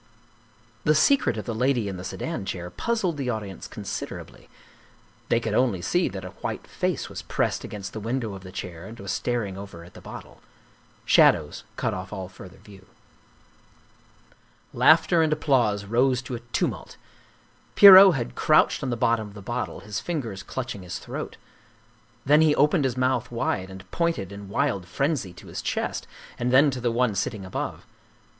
[0.83, 4.49] The secret of the Lady in the Sedan Chair puzzled the audience considerably
[5.29, 8.51] they could only see that a white face was pressed against the window of the
[8.51, 10.41] chair and was star ing over at the bottle.
[11.05, 12.87] Shadows cut off all further view.
[14.73, 16.97] Laughter and applause rose to a tumult.
[17.75, 21.37] Pierrot had crouched on the bottom of the bottle, his fingers clutching his throat.
[22.25, 26.07] Then he opened his mouth wide and pointed in wild frenzy to his chest
[26.39, 27.85] and then to the one sitting above.